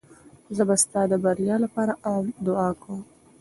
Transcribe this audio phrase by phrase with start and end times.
[0.55, 1.93] زه به ستا د بریا لپاره
[2.45, 3.01] دعا کوم.